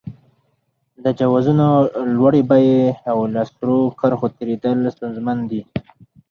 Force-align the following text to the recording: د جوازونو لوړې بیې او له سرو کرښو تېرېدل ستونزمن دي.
د 1.03 1.05
جوازونو 1.19 1.67
لوړې 2.15 2.41
بیې 2.49 2.81
او 3.11 3.17
له 3.33 3.41
سرو 3.51 3.77
کرښو 3.99 4.27
تېرېدل 4.37 4.77
ستونزمن 4.95 5.37
دي. 5.49 5.61